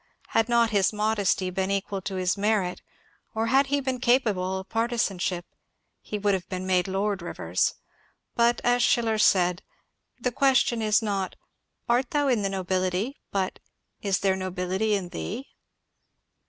Had 0.29 0.49
not 0.49 0.71
his 0.71 0.91
modesty 0.91 1.51
been 1.51 1.69
equal 1.69 2.01
to 2.01 2.15
his 2.15 2.35
merit, 2.35 2.81
or 3.35 3.45
had 3.53 3.67
he 3.67 3.79
been 3.79 3.99
capable 3.99 4.57
of 4.57 4.67
partizanship, 4.67 5.45
he 6.01 6.17
would 6.17 6.33
have 6.33 6.49
been 6.49 6.65
made 6.65 6.87
Lord 6.87 7.21
Rivers. 7.21 7.75
But, 8.33 8.61
as 8.63 8.81
Schiller 8.81 9.19
said," 9.19 9.61
The 10.23 10.31
question 10.31 10.81
is 10.81 11.03
not, 11.03 11.35
art 11.87 12.09
thou 12.09 12.27
in 12.29 12.41
the 12.41 12.49
nobility, 12.49 13.19
but, 13.31 13.59
is 14.01 14.21
there 14.21 14.35
nobility 14.35 14.95
in 14.95 15.09
thee 15.09 15.49